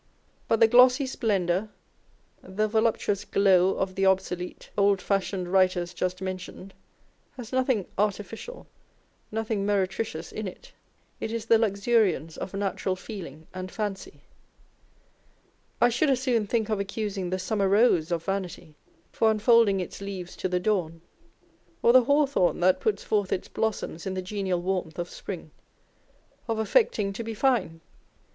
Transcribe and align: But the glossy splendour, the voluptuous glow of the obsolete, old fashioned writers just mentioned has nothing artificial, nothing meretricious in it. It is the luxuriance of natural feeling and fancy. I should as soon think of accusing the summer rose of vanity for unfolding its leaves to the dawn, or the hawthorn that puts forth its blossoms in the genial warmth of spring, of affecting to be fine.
But 0.47 0.59
the 0.59 0.67
glossy 0.67 1.05
splendour, 1.05 1.69
the 2.41 2.67
voluptuous 2.67 3.23
glow 3.23 3.75
of 3.77 3.93
the 3.93 4.07
obsolete, 4.07 4.71
old 4.75 4.99
fashioned 4.99 5.47
writers 5.49 5.93
just 5.93 6.23
mentioned 6.23 6.73
has 7.37 7.51
nothing 7.51 7.85
artificial, 7.99 8.65
nothing 9.31 9.63
meretricious 9.63 10.31
in 10.31 10.47
it. 10.47 10.71
It 11.19 11.31
is 11.31 11.45
the 11.45 11.59
luxuriance 11.59 12.35
of 12.35 12.55
natural 12.55 12.95
feeling 12.95 13.45
and 13.53 13.69
fancy. 13.71 14.23
I 15.79 15.89
should 15.89 16.09
as 16.09 16.19
soon 16.21 16.47
think 16.47 16.69
of 16.69 16.79
accusing 16.79 17.29
the 17.29 17.37
summer 17.37 17.69
rose 17.69 18.11
of 18.11 18.23
vanity 18.25 18.73
for 19.11 19.29
unfolding 19.29 19.79
its 19.79 20.01
leaves 20.01 20.35
to 20.37 20.49
the 20.49 20.59
dawn, 20.59 21.01
or 21.83 21.93
the 21.93 22.05
hawthorn 22.05 22.59
that 22.61 22.79
puts 22.79 23.03
forth 23.03 23.31
its 23.31 23.47
blossoms 23.47 24.07
in 24.07 24.15
the 24.15 24.23
genial 24.23 24.63
warmth 24.63 24.97
of 24.97 25.11
spring, 25.11 25.51
of 26.47 26.57
affecting 26.57 27.13
to 27.13 27.23
be 27.23 27.35
fine. 27.35 27.81